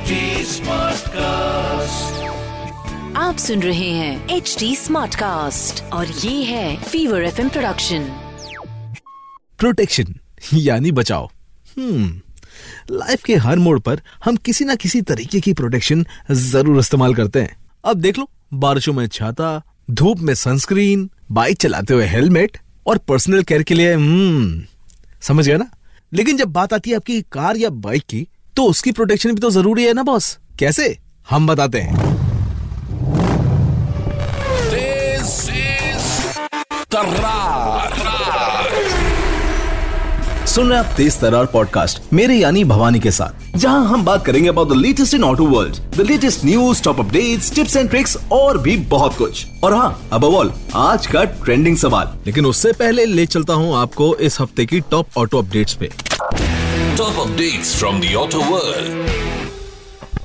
HD 0.00 0.18
Smartcast. 0.48 2.18
आप 3.16 3.36
सुन 3.36 3.62
रहे 3.62 3.88
हैं 3.90 4.28
एच 4.28 4.56
डी 4.58 4.76
स्मार्ट 4.76 5.14
कास्ट 5.14 5.82
और 5.92 6.06
ये 6.06 6.42
है 6.44 6.82
फीवर 6.82 7.22
एफ़ 7.22 7.40
प्रोडक्शन 7.48 8.04
प्रोटेक्शन 9.58 10.14
यानी 10.52 10.92
बचाव 10.92 11.30
हम्म 11.78 12.08
लाइफ 12.90 13.24
के 13.24 13.36
हर 13.36 13.58
मोड़ 13.58 13.78
पर 13.78 14.00
हम 14.24 14.36
किसी 14.36 14.64
ना 14.64 14.74
किसी 14.74 15.02
तरीके 15.02 15.40
की 15.40 15.52
प्रोटेक्शन 15.52 16.06
ज़रूर 16.30 16.78
इस्तेमाल 16.78 17.14
करते 17.14 17.40
हैं। 17.40 17.56
अब 17.84 18.00
देख 18.00 18.18
लो 18.18 18.30
बारिशों 18.54 18.92
में 18.92 19.06
छाता 19.06 19.62
धूप 19.90 20.18
में 20.18 20.34
सनस्क्रीन 20.34 21.10
बाइक 21.32 21.58
चलाते 21.58 21.94
हुए 21.94 22.06
हेलमेट 22.06 22.58
और 22.86 22.98
पर्सनल 22.98 23.42
केयर 23.42 23.62
के 23.62 23.74
लिए 23.74 23.94
हम्म 23.94 24.62
समझ 25.20 25.46
गया 25.46 25.56
ना? 25.56 25.70
लेकिन 26.12 26.36
जब 26.36 26.48
बात 26.52 26.72
आती 26.72 26.90
है 26.90 26.96
आपकी 26.96 27.22
कार 27.22 27.56
या 27.56 27.70
बाइक 27.70 28.02
की 28.02 28.26
तो 28.60 28.64
उसकी 28.64 28.92
प्रोटेक्शन 28.92 29.32
भी 29.32 29.40
तो 29.40 29.50
ज़रूरी 29.50 29.84
है 29.84 29.92
ना 29.92 30.02
बॉस 30.02 30.26
कैसे? 30.58 30.96
हम 31.30 31.46
बताते 31.46 31.78
हैं. 31.78 31.94
सुन 40.46 40.68
रहे 40.68 40.78
हैं 40.78 40.84
आप 40.86 40.92
तेज 40.96 41.18
तरार 41.20 41.46
पॉडकास्ट 41.46 42.12
मेरे 42.12 42.34
यानी 42.34 42.64
भवानी 42.64 43.00
के 43.00 43.10
साथ 43.10 43.58
जहाँ 43.58 43.86
हम 43.88 44.04
बात 44.04 44.24
करेंगे 44.26 44.48
about 44.48 44.68
the 44.68 44.76
latest 44.76 45.14
in 45.14 45.24
auto 45.24 45.46
world 45.46 45.76
the 45.96 46.06
latest 46.10 46.44
news 46.44 46.82
top 46.82 47.00
updates 47.00 47.54
tips 47.54 47.76
and 47.76 47.90
tricks 47.90 48.16
और 48.32 48.58
भी 48.58 48.76
बहुत 48.76 49.16
कुछ। 49.16 49.46
और 49.64 49.74
हाँ 49.74 50.08
अब 50.12 50.24
ऑल 50.24 50.52
आज 50.74 51.06
का 51.06 51.24
ट्रेंडिंग 51.24 51.76
सवाल। 51.76 52.12
लेकिन 52.26 52.46
उससे 52.46 52.72
पहले 52.72 53.04
ले 53.04 53.26
चलता 53.26 53.54
हूँ 53.54 53.76
आपको 53.76 54.14
इस 54.16 54.40
हफ़्ते 54.40 54.66
की 54.66 54.80
टॉप 54.80 55.18
ऑटो 55.18 55.38
अपडेट्स 55.38 55.74
पे। 55.74 55.90
Top 57.10 57.26
updates 57.26 57.70
from 57.78 57.96
the 58.02 58.10
auto 58.18 58.40
world. 58.50 58.88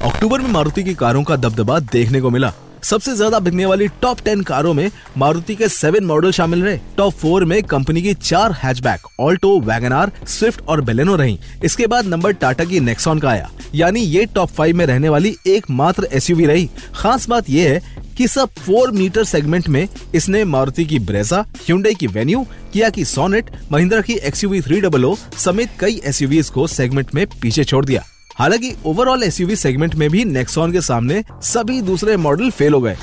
October 0.09 0.41
में 0.41 0.49
मारुति 0.52 0.84
की 0.84 0.93
कारों 0.96 1.23
का 1.29 1.35
दबदबा 1.35 1.77
देखने 1.93 2.21
को 2.21 2.29
मिला 2.29 2.51
सबसे 2.85 3.13
ज़्यादा 3.15 3.39
बिकने 3.39 3.65
वाली 3.65 3.87
टॉप 4.01 4.19
टेन 4.25 4.41
कारों 4.43 4.73
में 4.73 4.89
मारुति 5.17 5.55
के 5.55 5.67
सेवन 5.69 6.05
मॉडल 6.05 6.31
शामिल 6.31 6.63
रहे। 6.63 6.77
टॉप 6.97 7.13
फोर 7.13 7.45
में 7.45 7.61
कंपनी 7.63 8.01
की 8.01 8.13
चार 8.13 8.51
हैचबैक 8.63 9.07
ऑल्टो 9.19 9.59
वैगनार 9.61 10.11
स्विफ्ट 10.27 10.61
और 10.61 10.81
बेलेनो 10.81 11.15
रही। 11.15 11.39
इसके 11.63 11.87
बाद 11.87 12.05
नंबर 12.05 12.31
टाटा 12.33 12.65
की 12.65 12.79
नेक्सॉन 12.81 13.19
का 13.19 13.29
आया। 13.29 13.49
यानी 13.75 14.01
ये 14.01 14.25
टॉप 14.25 14.49
फाइव 14.49 14.75
में 14.75 14.85
रहने 14.85 15.09
वाली 15.09 15.35
एकमात्र 15.47 16.07
एसयूवी 16.13 16.45
रही। 16.45 16.69
खास 16.95 17.27
बात 17.29 17.49
यह 17.49 17.71
है 17.71 18.03
कि 18.17 18.27
सब 18.27 18.49
फोर 18.57 18.91
मीटर 18.91 19.23
सेगमेंट 19.23 19.67
में 19.67 19.87
इसने 20.15 20.43
मारुति 20.45 20.85
की 20.85 20.99
ब्रेजा 21.01 21.43
Hyundai 21.63 21.97
की 21.97 22.07
वेन्यू 22.07 22.45
किया 22.73 22.89
की 22.89 23.05
सोनेट 23.05 23.49
महिंद्रा 23.71 24.01
की 24.01 24.13
एक्सयूवी 24.13 24.61
थ्री 24.61 24.81
डबल 24.81 25.13
समेत 25.37 25.69
कई 25.79 26.01
एसयूवीज 26.05 26.49
को 26.49 26.67
सेगमेंट 26.67 27.15
में 27.15 27.25
पीछे 27.41 27.63
छोड़ 27.63 27.85
दिया। 27.85 28.03
हालाँकि 28.37 28.73
ओवरऑल 28.85 29.21
एसयूवी 29.23 29.55
सेगमेंट 29.55 29.93
में 29.95 30.09
भी 30.09 30.23
नेक्सॉन 30.25 30.71
के 30.71 30.81
सामने 30.81 31.23
सभी 31.43 31.81
दूसरे 31.81 32.15
मॉडल 32.17 32.49
फेल 32.49 32.73
हो 32.73 32.81
गए। 32.81 32.95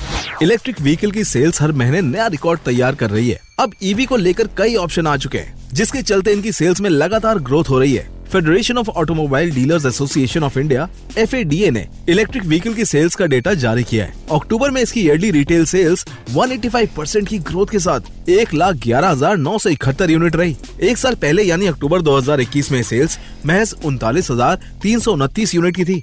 इलेक्ट्रिक 0.43 0.81
व्हीकल 0.81 1.11
की 1.11 1.25
सेल्स 1.25 1.61
हर 1.63 1.73
महीने 1.73 2.01
नया 2.01 2.27
रिकॉर्ड 2.27 2.61
तैयार 2.61 2.95
कर 2.95 3.11
रही 3.11 3.31
है। 3.31 3.41
अब 3.61 3.73
ईवी 3.83 4.05
को 4.05 4.17
लेकर 4.17 4.49
कई 4.59 4.75
ऑप्शन 4.75 5.07
आ 5.07 5.17
चुके 5.17 5.39
हैं, 5.39 5.55
जिसके 5.73 6.03
चलते 6.03 6.33
इनकी 6.33 6.53
सेल्स 6.53 6.81
में 6.81 6.91
लगातार 6.91 7.39
ग्रोथ 7.39 7.71
हो 7.71 7.79
रही 7.79 7.95
है। 7.95 8.07
Federation 8.33 8.79
of 8.79 8.89
Automobile 8.91 9.51
Dealers 9.55 9.87
Association 9.87 10.43
of 10.43 10.59
India 10.59 10.89
F 11.19 11.35
ने 11.73 11.87
इलेक्ट्रिक 12.09 12.45
व्हीकल 12.45 12.75
की 12.75 12.85
सेल्स 12.85 13.15
का 13.15 13.27
डेटा 13.27 13.53
जारी 13.55 13.83
किया 13.85 14.05
है। 14.05 14.15
अक्टूबर 14.33 14.71
में 14.71 14.81
इसकी 14.83 15.01
ईयरली 15.01 15.31
रिटेल 15.31 15.65
सेल्स 15.67 16.05
185 16.37 16.87
परसेंट 16.97 17.29
की 17.29 17.39
ग्रोथ 17.41 17.67
के 17.67 17.79
साथ 17.79 18.29
एक 18.31 18.55
लाख 18.55 18.77
ग्यारह 18.85 19.09
हज़ार 19.09 19.37
नौ 19.37 19.57
सौ 19.59 19.71
इकहत्तर 19.71 20.11
यूनिट 20.11 20.37
रही। 20.37 20.57
एक 20.83 20.99
साल 20.99 21.15
पहले 21.15 21.43
यानी 21.43 21.67
अक्टूबर 21.67 22.03
2021 22.03 22.71
में 22.73 22.83
सेल्स 22.83 23.19
महज 23.47 23.75
उनतालीस 23.85 24.31
हज़ार 24.31 24.59
तीन 24.83 25.01
सौ 25.01 25.13
उनतीस 25.13 25.55
यूनिट 25.55 25.77
की 25.77 25.85
थी। 25.85 26.03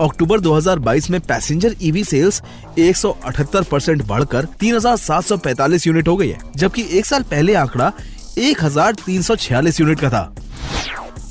अक्टूबर 0.00 0.40
2022 0.40 1.10
में 1.10 1.20
पैसेंजर 1.20 1.74
ईवी 1.82 2.04
सेल्स 2.04 2.42
178 2.78 3.68
परसेंट 3.70 4.06
बढ़कर 4.06 4.48
3,745 4.62 5.86
यूनिट 5.86 6.08
हो 6.08 6.16
गई 6.16 6.28
है 6.28 6.38
जबकि 6.56 6.86
एक 6.98 7.06
साल 7.06 7.22
पहले 7.30 7.54
आंकड़ा 7.56 7.92
1,346 8.38 9.80
यूनिट 9.80 10.00
का 10.00 10.10
था। 10.10 10.24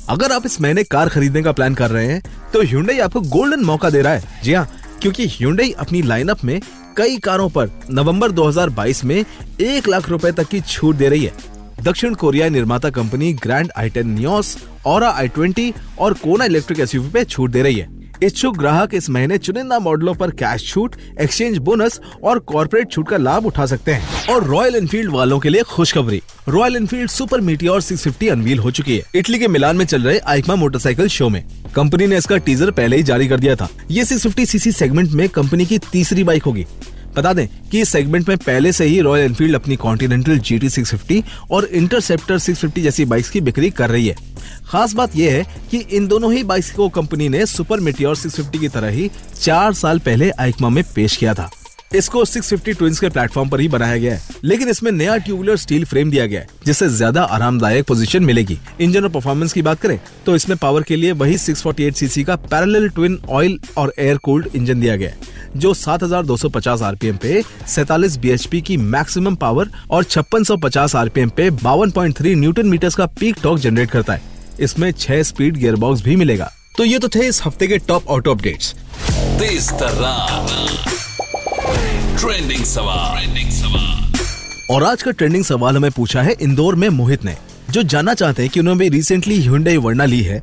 अगर 0.08 0.32
आप 0.32 0.46
इस 0.46 0.60
महीने 0.60 0.82
कार 0.84 1.08
खरीदने 1.08 1.42
का 1.42 1.52
प्लान 1.52 1.74
कर 1.74 1.90
रहे 1.90 2.06
हैं 2.06 2.22
तो 2.52 2.62
ह्यूंडई 2.62 2.98
आपको 2.98 3.20
गोल्डन 3.20 3.64
मौका 3.64 3.90
दे 3.90 4.02
रहा 4.02 4.12
है। 4.12 4.40
जी 4.44 4.52
हाँ 4.52 4.68
क्योंकि 5.02 5.26
ह्यूंडई 5.28 5.70
अपनी 5.70 6.02
लाइनअप 6.02 6.44
में 6.44 6.60
कई 6.96 7.16
कारों 7.18 7.48
पर 7.50 7.70
नवंबर 7.90 8.32
2022 8.32 9.02
में 9.04 9.16
एक 9.60 9.88
लाख 9.88 10.08
रुपए 10.08 10.32
तक 10.32 10.48
की 10.48 10.60
छूट 10.60 10.96
दे 10.96 11.08
रही 11.08 11.24
है। 11.24 11.32
दक्षिण 11.82 12.14
कोरिया 12.14 12.48
निर्माता 12.48 12.90
company 12.90 13.32
Grand 13.32 13.72
i 13.76 13.90
ten 13.90 14.14
Nios 14.14 14.56
और 14.86 15.04
आई 15.04 15.28
ट्वेंटी 15.28 15.72
और 15.98 16.14
कोना 16.14 16.44
इलेक्ट्रिक 16.44 16.80
एसयूवी 16.80 17.10
पे 17.10 17.24
छूट 17.24 17.50
दे 17.50 17.62
रही 17.62 17.76
है। 17.76 17.88
इच्छुक 18.22 18.56
ग्राहक 18.56 18.94
इस 18.94 19.10
महीने 19.10 19.38
चुनिंदा 19.38 19.78
मॉडलों 19.78 20.14
पर 20.14 20.30
कैश 20.30 20.68
छूट, 20.68 20.96
एक्सचेंज 21.20 21.58
बोनस 21.58 22.00
और 22.24 22.38
कॉर्पोरेट 22.38 22.90
छूट 22.90 23.08
का 23.08 23.16
लाभ 23.16 23.46
उठा 23.46 23.66
सकते 23.66 23.92
हैं। 23.92 24.26
और 24.26 24.44
रॉयल 24.44 24.76
एनफील्ड 24.76 25.10
वालों 25.10 25.38
के 25.38 25.48
लिए 25.48 25.62
खुशखबरी। 25.62 26.22
Royal 26.48 26.76
Enfield 26.76 27.10
Super 27.10 27.40
Meteor 27.40 27.82
650 27.82 28.28
unveil 28.28 28.58
हो 28.58 28.70
चुकी 28.70 28.96
है। 28.96 29.04
इटली 29.14 29.38
के 29.38 29.48
मिलान 29.48 29.76
में 29.76 29.84
चल 29.84 30.02
रहे 30.02 30.18
आइकमा 30.18 30.54
मोटरसाइकिल 30.54 31.08
शो 31.08 31.28
में। 31.28 31.44
कंपनी 31.74 32.06
ने 32.06 32.16
इसका 32.16 32.36
टीजर 32.36 32.70
पहले 32.70 32.96
ही 32.96 33.02
जारी 33.02 33.28
कर 33.28 33.40
दिया 33.40 33.56
था। 33.56 33.68
ये 33.90 34.04
650 34.04 34.46
सीसी 34.46 34.72
सेगमेंट 34.72 35.10
में 35.10 35.28
कंपनी 35.28 35.66
की 35.66 35.78
तीसरी 35.78 36.24
बाइक 36.24 36.42
होगी। 36.42 36.66
बता 37.16 37.32
दें 37.32 37.46
कि 37.70 37.80
इस 37.80 37.88
सेगमेंट 37.88 38.28
में 38.28 38.36
पहले 38.36 38.72
से 38.72 38.84
ही 38.84 39.00
रॉयल 39.00 39.24
एनफील्ड 39.24 39.54
अपनी 39.54 39.76
Continental 39.78 40.38
G 40.38 40.58
T 40.58 40.68
six 40.70 40.90
fifty 40.90 41.22
और 41.50 41.64
इंटरसेप्टर 41.64 42.38
650 42.38 42.80
जैसी 42.80 43.04
बाइक्स 43.04 43.30
की 43.30 43.40
बिक्री 43.40 43.70
कर 43.72 43.90
रही 43.90 44.06
है। 44.08 44.14
खास 44.66 44.92
बात 44.94 45.16
यह 45.16 45.32
है 45.32 45.44
कि 45.70 45.78
इन 45.90 46.06
दोनों 46.06 46.32
ही 46.32 46.42
बाइक्स 46.44 46.70
को 46.70 46.88
कंपनी 46.90 47.28
ने 47.28 47.44
सुपर 47.48 47.80
मिटियोर 47.80 48.16
650 48.16 48.58
की 48.58 48.68
तरह 48.68 48.88
ही 48.90 49.10
चार 49.34 49.72
साल 49.74 49.98
पहले 50.00 50.30
आइकमा 50.30 50.68
में 50.68 50.82
पेश 50.94 51.16
किया 51.16 51.34
था। 51.34 51.50
इसको 51.94 52.24
650 52.24 52.74
ट्विंस 52.74 52.98
के 53.00 53.08
प्लेटफॉर्म 53.08 53.48
पर 53.48 53.60
ही 53.60 53.68
बनाया 53.68 53.96
गया 53.96 54.14
है, 54.14 54.20
लेकिन 54.44 54.68
इसमें 54.68 54.90
नया 54.92 55.16
ट्यूबुलर 55.16 55.56
स्टील 55.56 55.84
फ्रेम 55.84 56.10
दिया 56.10 56.26
गया 56.26 56.40
है, 56.40 56.46
जिससे 56.66 56.88
ज़्यादा 56.88 57.22
आरामदायक 57.24 57.84
पोजीशन 57.86 58.24
मिलेगी। 58.24 58.58
इंजन 58.80 59.02
और 59.02 59.10
परफॉर्मेंस 59.10 59.52
की 59.52 59.62
बात 59.62 59.80
करें 59.80 59.98
तो 60.26 60.34
इसमें 60.36 60.56
पावर 60.58 60.82
के 60.82 60.96
लिए 60.96 61.12
वही 61.14 61.38
648 61.38 61.96
सीसी 61.96 62.24
का 62.24 62.36
पैरेलल 62.36 62.88
ट्विन 62.88 63.18
ऑयल 63.30 63.58
और 63.76 63.92
एयर 63.98 64.16
कूल्ड 64.18 64.48
इंजन 64.54 64.80
दिया 64.80 64.96
गया 64.96 65.10
है। 65.10 65.34
जो 65.56 65.72
7250 65.74 66.82
आरपीएम 66.82 67.16
पे 67.16 67.42
47 67.68 68.16
बीएचपी 68.16 68.60
की 68.60 68.76
मैक्सिमम 68.76 69.34
पावर 69.36 69.70
और 69.90 70.04
5650 70.04 70.94
आरपीएम 70.94 71.30
पे 71.36 71.50
52.3 71.64 72.34
न्यूटन 72.36 72.66
मीटर्स 72.66 72.94
का 72.94 73.06
पीक 73.20 73.36
टॉर्क 73.42 73.60
जनरेट 73.60 73.90
करता 73.90 74.12
है 74.12 74.22
इसमें 74.60 74.90
छह 74.92 75.22
स्पीड 75.22 75.56
गियरबॉक्स 75.56 76.02
भी 76.02 76.16
मिलेगा 76.16 76.50
तो 76.76 76.84
ये 76.84 76.98
तो 76.98 77.08
थे 77.08 77.26
इस 77.28 77.42
हफ़्ते 77.42 77.66
के 77.66 77.78
टॉप 77.78 78.08
ऑटो 78.08 78.30
अपडेट्स 78.30 78.74
Tarrar. 79.72 80.36
सवाल. 82.64 83.16
Trending 83.16 83.50
सवाल. 83.52 83.96
और 84.70 84.84
आज 84.84 85.02
का 85.02 85.10
ट्रेंडिंग 85.10 85.44
सवाल 85.44 85.76
हमें 85.76 85.90
पूछा 85.90 86.22
है 86.22 86.34
इंदौर 86.40 86.74
में 86.74 86.88
मोहित 86.88 87.24
ने 87.24 87.36
जो 87.70 87.82
जानना 87.82 88.14
चाहते 88.14 88.42
हैं 88.42 88.50
कि 88.50 88.60
उन्होंने 88.60 88.88
रिसेंटली 88.88 89.42
Hyundai 89.42 89.76
वर्ना 89.76 90.04
ली 90.04 90.20
है 90.22 90.42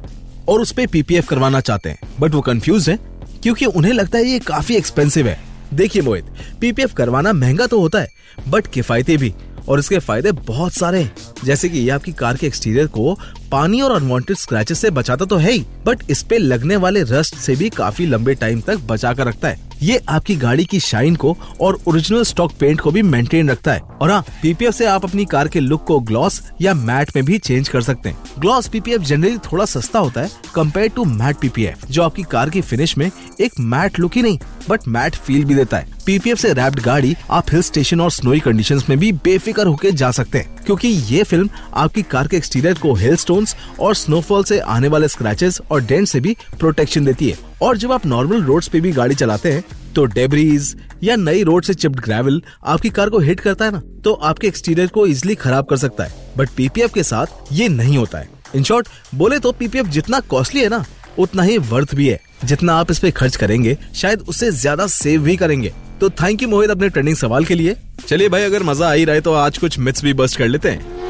और 0.50 0.62
उस 0.62 0.72
पे 0.72 0.86
पीपीएफ 0.88 1.28
करवाना 1.28 1.60
चाहते 1.60 1.90
हैं 1.90 2.10
बट 2.20 2.34
वो 2.34 2.42
कंफ्यूज 2.42 2.90
है 2.90 2.98
क्योंकि 3.44 3.66
उन्हें 3.68 3.94
लगता 3.94 4.18
है 4.18 4.26
ये 4.26 4.40
काफ़ी 4.42 4.76
एक्सपेंसिव 4.76 5.28
है। 5.28 5.40
देखिए 5.74 6.02
मोहित 6.02 6.26
पीपीएफ 6.62 6.94
करवाना 6.94 7.34
महँगा 7.34 7.68
तो 7.68 7.80
होता 7.80 8.00
है 8.00 8.08
बट 8.50 8.68
किफायती 8.68 9.18
भी, 9.18 9.34
और 9.68 9.80
इसके 9.80 10.00
फ़ायदे 10.00 10.32
बहुत 10.32 10.74
सारे 10.74 11.02
हैं। 11.02 11.44
जैसे 11.46 11.70
कि 11.70 11.80
ये 11.80 11.90
आपकी 11.90 12.12
कार 12.14 12.38
के 12.38 12.48
एक्सटीरियर 12.48 12.88
को 12.88 13.14
पानी 13.52 13.82
और 13.82 13.92
अनवांटेड 13.92 14.38
स्क्रैचेस 14.38 14.80
से 14.80 14.90
बचाता 14.92 15.26
तो 15.26 15.38
है 15.38 15.52
ही 15.52 15.66
बट 15.86 16.10
इस 16.10 16.24
पे 16.24 16.38
लगने 16.38 16.76
वाले 16.76 17.04
रस्ट 17.04 17.36
से 17.36 17.56
भी 17.56 17.70
काफ़ी 17.70 18.06
लंबे 18.06 18.34
टाइम 18.36 18.62
तक 18.62 18.80
बचा 18.88 19.14
कर 19.14 19.28
रखता 19.28 19.48
है। 19.48 19.60
ये 19.84 20.00
आपकी 20.10 20.36
गाड़ी 20.36 20.66
की 20.66 20.80
शाइन 20.80 21.16
को 21.16 21.36
और 21.62 21.78
ओरिजिनल 21.88 22.24
स्टॉक 22.24 22.52
पेंट 22.60 22.80
को 22.82 22.92
भी 22.92 23.02
मेंटेन 23.02 23.50
रखता 23.50 23.74
है। 23.74 23.80
और 23.80 24.12
हाँ 24.12 24.22
पीपीएफ 24.42 24.74
से 24.74 24.86
आप 24.86 25.06
अपनी 25.06 25.26
कार 25.26 25.48
के 25.48 25.60
लुक 25.60 25.84
को 25.84 26.00
ग्लॉस 26.02 26.42
या 26.62 26.74
मैट 26.74 27.12
में 27.16 27.24
भी 27.26 27.38
चेंज 27.40 27.70
कर 27.70 27.82
सकते 27.82 28.10
हैं। 28.10 28.18
ग्लॉस 28.40 28.68
पीपीएफ 28.68 29.02
जनरली 29.02 29.38
थोड़ा 29.52 29.66
सस्ता 29.66 30.00
होता 30.00 30.22
है 30.22 30.30
कंपेयर 30.56 30.90
टू 30.90 31.06
मैट 31.06 31.38
पीपीएफ 31.38 31.86
जो 31.88 32.04
आपकी 32.04 32.24
कार 32.24 32.50
की 32.50 32.62
फिनिश 32.62 32.98
में 32.98 33.10
एक 33.42 33.60
मैट 33.60 34.00
लुक 34.00 34.16
ही 34.16 34.22
नहीं 34.22 34.40
बट 34.70 34.88
मैट 34.88 35.16
फील 35.16 35.46
भी 35.46 35.56
देता 35.56 35.78
है। 35.78 35.92
पीपीएफ 36.06 36.38
से 36.38 36.54
रैप्ड 36.54 36.80
गाड़ी 36.80 37.16
आप 37.32 37.52
हिल 37.52 37.62
स्टेशन 37.62 38.02
और 38.02 38.12
स्नोई 38.12 38.40
कंडीशन 38.40 38.82
में 38.90 38.98
भी 39.00 39.12
बेफिक्र 39.14 39.68
होकर 39.68 39.92
जा 39.92 40.12
सकते 40.12 40.38
हैं, 40.38 40.64
क्योंकि 40.66 40.88
ये 40.88 41.24
फ़िल्म 41.24 41.50
आपकी 41.74 42.02
कार 42.04 42.28
के 42.28 42.38
एक्सटीरियर 42.38 42.74
को 42.74 42.94
हिल 42.94 43.16
स्टोन्स 43.16 43.56
और 43.80 43.96
स्नोफॉल 43.96 44.44
से 44.44 44.60
आने 44.60 44.88
वाले 44.88 45.08
स्क्रैचेस 45.08 45.62
और 45.72 45.82
डेंट 45.82 46.08
से 46.08 46.20
भी 46.20 46.36
प्रोटेक्शन 46.60 47.06
देती 47.06 47.30
है। 47.30 47.38
और 47.62 47.78
जब 47.78 47.92
आप 47.92 48.06
नॉर्मल 48.06 48.44
रोड्स 48.44 48.68
पे 48.68 48.82
भी 48.82 48.92
गाड़ी 48.92 49.16
चलाते 49.16 49.52
हैं 49.52 49.64
तो 49.96 50.06
डेबरीज 50.08 50.76
या 51.04 51.16
नई 51.16 51.44
रोड 51.44 51.64
से 51.64 51.74
चिप्ड 51.74 52.00
ग्रेवल 52.00 52.42
आपकी 52.66 52.90
कार 52.90 53.10
को 53.10 53.20
हिट 53.20 53.40
करता 53.40 53.66
है 53.66 53.72
ना 53.72 53.82
तो 54.04 54.14
आपके 54.24 54.48
एक्सटीरियर 54.48 54.88
को 54.88 55.06
इजिली 55.08 55.36
खराब 55.36 55.66
कर 55.66 55.78
सकता 55.78 56.04
है। 56.04 56.36
बट 56.38 56.50
पीपीएफ 56.50 56.94
के 56.94 57.04
साथ 57.04 57.26
ये 57.52 57.68
नहीं 57.70 57.98
होता 57.98 58.18
है। 58.18 58.30
इन 58.56 58.64
शॉर्ट 58.64 58.88
बोले 59.16 59.40
तो 59.40 59.52
पीपीएफ 59.52 59.86
जितना 59.88 60.20
कॉस्टली 60.22 60.62
है 60.62 60.70
ना, 60.70 60.84
उतना 61.20 61.44
ही 61.44 61.58
वर्थ 61.58 61.96
भी 61.96 62.08
है। 62.08 62.20
जितना 62.46 62.76
आप 62.76 62.92
इस 62.92 63.00
पे 63.00 63.12
खर्च 63.12 63.36
करेंगे, 63.36 63.78
शायद 63.96 64.22
उससे 64.22 64.52
ज़्यादा 64.52 64.88
सेव 64.90 65.22
भी 65.24 65.36
करेंगे। 65.38 65.74
तो 66.02 66.10
थैंक 66.12 66.42
यू 66.44 66.50
मोहित 66.50 66.72
अपने 66.72 66.90
ट्रेंडिंग 66.90 67.18
सवाल 67.18 67.46
के 67.46 67.56
लिए। 67.56 67.76
चलिए 68.08 68.30
भाई, 68.30 68.44
अगर 68.44 68.64
मज़ा 68.64 68.90
आ 68.90 68.94
ही 68.94 69.06
रहा 69.06 69.16
है 69.16 69.22
तो 69.22 69.34
आज 69.36 69.58
कुछ 69.58 69.80
मिथ्स 69.80 70.04
भी 70.04 70.14
बस्ट 70.14 70.38
कर 70.38 70.48
लेते 70.48 70.70
हैं। 70.70 71.02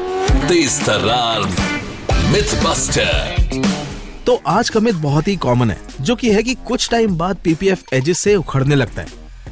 This 0.48 0.74
Tarrar. 0.80 1.42
तो 4.26 4.34
आज 4.48 4.68
का 4.70 4.80
मिथ 4.80 4.94
बहुत 4.94 5.26
ही 5.28 5.34
कॉमन 5.36 5.70
है, 5.70 5.76
जो 6.00 6.14
कि 6.16 6.30
है 6.30 6.42
कि 6.42 6.54
कुछ 6.66 6.88
टाइम 6.90 7.16
बाद 7.16 7.38
पीपीएफ 7.44 7.92
एजेस 7.94 8.18
से 8.18 8.34
उखड़ने 8.36 8.74
लगता 8.74 9.02
है। 9.02 9.08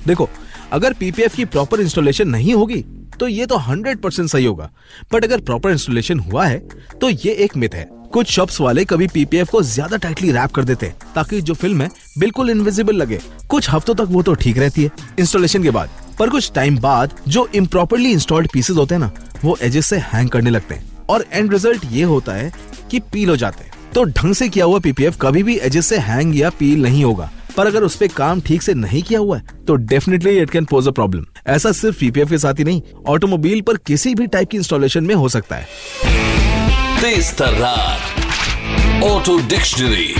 देखो, 0.06 0.28
अगर 0.72 0.92
पीपीएफ 0.92 1.34
की 1.34 1.44
प्रॉपर 1.46 1.80
इंस्टॉलेशन 1.80 2.28
नहीं 2.28 2.54
होगी 2.54 2.84
तो 3.20 3.26
ये 3.28 3.46
तो 3.46 3.56
100% 3.58 4.28
सही 4.28 4.44
होगा। 4.44 4.70
बट 5.12 5.24
अगर 5.24 5.40
प्रॉपर 5.40 5.70
इंस्टॉलेशन 5.70 6.18
हुआ 6.20 6.46
है 6.46 6.58
तो 7.00 7.08
ये 7.08 7.32
एक 7.34 7.56
मिथ 7.56 7.74
है। 7.74 7.84
कुछ 8.12 8.30
शॉप्स 8.30 8.60
वाले 8.60 8.84
कभी 8.84 9.06
पीपीएफ 9.08 9.50
को 9.50 9.62
ज़्यादा 9.64 9.96
टाइटली 9.96 10.30
रैप 10.32 10.50
कर 10.50 10.64
देते 10.64 10.86
हैं, 10.86 10.96
ताकि 11.14 11.40
जो 11.40 11.54
फ़िल्म 11.54 11.82
है, 11.82 11.90
बिल्कुल 12.18 12.50
इनविजिबल 12.50 12.96
लगे। 12.96 13.18
कुछ 13.50 13.70
हफ्तों 13.70 13.94
तक 13.94 14.06
वो 14.08 14.22
तो 14.22 14.34
ठीक 14.34 14.58
रहती 14.58 14.82
है 14.82 14.90
इंस्टॉलेशन 15.18 15.62
के 15.62 15.70
बाद। 15.70 15.90
पर 16.18 16.30
कुछ 16.30 16.50
टाइम 16.54 16.78
बाद 16.78 17.14
जो 17.28 17.46
इम्प्रॉपरली 17.54 18.12
इंस्टॉल्ड 18.12 18.50
पीसेज 18.52 18.76
होते 18.76 18.94
हैं 18.94 19.00
ना, 19.00 19.10
वो 19.44 19.56
एजेस 19.62 19.86
से 19.86 19.98
हैंग 20.04 20.30
करने 20.30 20.50
लगते 20.50 20.74
हैं। 20.74 21.06
और 21.06 21.24
एंड 21.32 21.52
रिज़ल्ट 21.52 21.84
ये 21.92 22.02
होता 22.04 22.32
है 22.32 22.52
कि 22.90 23.00
पील 23.02 23.28
हो 23.30 23.36
जाते 23.36 23.64
हैं। 23.64 23.70
तो 23.94 24.04
ढंग 24.04 24.34
से 24.34 24.48
किया 24.48 24.64
हुआ 24.64 24.78
पीपीएफ 24.78 25.16
कभी 25.22 25.42
भी 25.42 25.56
एजेस 25.58 25.86
से 25.86 25.96
हैंग 25.98 26.36
या 26.38 26.50
पील 26.50 26.82
नहीं 26.82 27.04
होगा। 27.04 27.30
पर 27.56 27.66
अगर 27.66 27.82
उस 27.82 27.96
पर 27.96 28.06
काम 28.08 28.40
ठीक 28.40 28.62
से 28.62 28.74
नहीं 28.74 29.02
किया 29.02 29.18
हुआ 29.20 29.36
है 29.38 29.64
तो 29.66 29.74
definitely 29.74 30.30
it 30.40 30.50
can 30.50 30.64
pose 30.64 30.88
a 30.88 30.90
problem 30.90 31.24
ऐसा 31.46 31.72
सिर्फ़ 31.72 31.98
पीपीएफ 32.00 32.30
के 32.30 32.38
साथ 32.38 32.54
ही 32.54 32.64
नहीं 32.64 32.82
ऑटोमोबाइल 33.08 33.60
पर 33.60 33.76
किसी 33.76 34.14
भी 34.14 34.26
टाइप 34.26 34.50
की 34.50 34.56
इंस्टॉलेशन 34.56 35.04
में 35.04 35.14
हो 35.14 35.28
सकता 35.28 35.56
है। 35.56 35.66
ऑटो 39.02 39.36
डिक्शनरी 39.48 40.14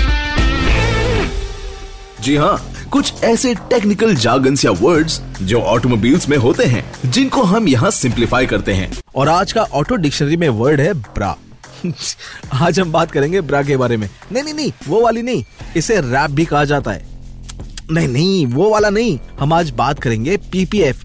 जी 2.23 2.37
हाँ 2.37 2.57
कुछ 2.93 3.23
ऐसे 3.25 3.55
टेक्निकल 3.71 4.15
जार्गन्स 4.17 4.65
या 4.65 4.71
वर्ड्स 4.71 5.21
जो 5.43 5.61
ऑटोमोबाइल्स 5.61 6.29
में 6.29 6.37
होते 6.37 6.65
हैं 6.65 6.85
जिनको 7.07 7.43
हम 7.43 7.69
यहाँ 7.69 7.91
सिंप्लीफाई 7.91 8.47
करते 8.47 8.73
हैं। 8.73 8.91
और 9.17 9.29
आज 9.29 9.53
का 9.53 9.63
ऑटो 9.63 9.97
डिक्शनरी 9.97 10.37
में 10.37 10.49
वर्ड 10.51 10.81
है 10.81 10.93
ब्रा 10.95 11.35
आज 12.55 12.81
हम 12.81 12.93
बात 12.93 13.11
करेंगे 13.11 13.41
ब्रा 13.41 13.63
के 13.63 13.77
बारे 13.77 13.97
में। 13.97 14.09
नहीं 14.33 14.43
नहीं 14.43 14.55
नहीं, 14.55 14.73
वो 14.89 15.01
वाली 15.01 15.23
नहीं, 15.23 15.45
इसे 15.77 16.01
रैप 16.01 16.31
भी 16.31 16.45
कहा 16.45 16.65
जाता 16.65 16.91
है। 16.91 17.07
नहीं 17.91 18.09
नहीं, 18.09 18.47
वो 18.47 18.71
वाला 18.71 18.91
नहीं, 18.91 19.19
हम 19.41 19.53
आज 19.53 19.71
बात 19.71 19.99
करेंगे 19.99 20.37
पीपीएफ 20.53 21.05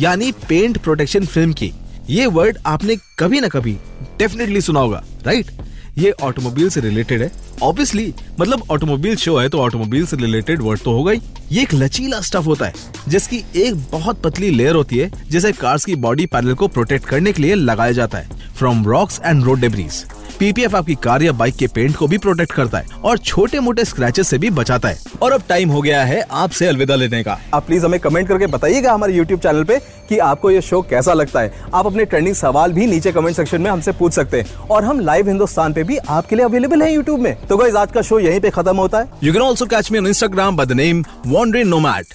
यानी 0.00 0.32
पेंट 0.48 0.78
प्रोटेक्शन 0.78 1.24
फ़िल्म 1.26 1.52
की। 1.52 1.72
ये 2.10 2.26
वर्ड 2.28 2.58
आपने 2.66 2.96
कभी 3.18 3.40
ना 3.40 3.48
कभी 3.48 3.76
डेफिनेटली 4.18 4.60
सुना 4.60 4.80
होगा 4.80 5.02
राइट 5.26 5.50
ये 5.98 6.10
ऑटोमोबाइल 6.22 6.68
से 6.70 6.80
रिलेटेड 6.80 7.22
है। 7.22 7.30
ऑब्वियसली 7.62 8.12
मतलब 8.40 8.62
ऑटोमोबाइल 8.70 9.16
शो 9.16 9.36
है 9.36 9.48
तो 9.48 9.60
ऑटोमोबाइल 9.60 10.06
से 10.06 10.16
रिलेटेड 10.16 10.60
वर्ड 10.62 10.80
तो 10.80 10.92
होगा 10.92 11.12
ही। 11.12 11.20
ये 11.52 11.62
एक 11.62 11.74
लचीला 11.74 12.20
स्टफ़ 12.20 12.44
होता 12.44 12.66
है, 12.66 12.74
जिसकी 13.08 13.42
एक 13.56 13.74
बहुत 13.92 14.20
पतली 14.22 14.50
लेयर 14.50 14.74
होती 14.74 14.98
है, 14.98 15.10
जिसे 15.30 15.52
कार्स 15.52 15.84
की 15.84 15.94
बॉडी 15.96 16.26
पैनल 16.26 16.54
को 16.54 16.68
प्रोटेक्ट 16.68 17.06
करने 17.06 17.32
के 17.32 17.42
लिए 17.42 17.54
लगाया 17.54 17.92
जाता 17.92 18.18
है 18.18 18.52
from 18.58 18.84
rocks 18.86 19.20
and 19.24 19.44
road 19.44 19.60
debris 19.60 20.04
PPF 20.38 20.74
आपकी 20.74 20.94
कार 20.94 21.22
या 21.22 21.32
बाइक 21.32 21.56
के 21.56 21.66
पेंट 21.66 21.96
को 21.96 22.06
भी 22.06 22.18
प्रोटेक्ट 22.18 22.52
करता 22.52 22.78
है 22.78 22.86
और 23.04 23.18
छोटे 23.18 23.60
मोटे 23.60 23.84
स्क्रैचेस 23.84 24.28
से 24.28 24.38
भी 24.38 24.50
बचाता 24.50 24.88
है। 24.88 24.98
और 25.22 25.32
अब 25.32 25.42
टाइम 25.48 25.70
हो 25.70 25.80
गया 25.82 26.02
है 26.04 26.20
आपसे 26.32 26.66
अलविदा 26.66 26.94
लेने 26.94 27.22
का। 27.22 27.38
आप 27.54 27.66
प्लीज़ 27.66 27.84
हमें 27.86 27.98
कमेंट 28.00 28.28
करके 28.28 28.46
बताइएगा 28.46 28.92
हमारे 28.92 29.14
यूट्यूब 29.14 29.40
चैनल 29.40 29.64
पे 29.64 29.78
कि 30.08 30.18
आपको 30.18 30.50
ये 30.50 30.60
शो 30.60 30.80
कैसा 30.82 31.12
लगता 31.12 31.40
है। 31.40 31.52
आप 31.74 31.86
अपने 31.86 32.04
ट्रेंडिंग 32.04 32.34
सवाल 32.34 32.72
भी 32.72 32.86
नीचे 32.86 33.12
कमेंट 33.12 33.36
सेक्शन 33.36 33.62
में 33.62 33.70
हमसे 33.70 33.92
पूछ 33.92 34.12
सकते 34.12 34.40
हैं 34.40 34.54
और 34.70 34.84
हम 34.84 35.00
लाइव 35.00 35.28
हिंदुस्तान 35.28 35.72
पे 35.72 35.84
भी 35.84 35.96
आपके 35.96 36.36
लिए 36.36 36.44
अवेलेबल 36.44 36.82
है 36.82 36.92
यूट्यूब 36.94 37.20
में। 37.20 37.34
तो 37.46 37.56
गाइस 37.56 37.74
आज 37.74 37.92
का 37.92 38.02
शो 38.02 38.18
यहीं 38.18 38.40
पे 38.40 38.50
खत्म 38.50 38.76
होता 38.76 38.98
है। 38.98 39.08
You 39.22 39.32
can 39.32 39.42
also 39.42 39.66
catch 39.66 39.92
me 39.92 39.98
on 39.98 40.06
Instagram 40.06 40.56
by 40.56 40.66
the 40.66 40.72
name 40.72 41.04
wanderin 41.26 41.68
nomad 41.68 42.14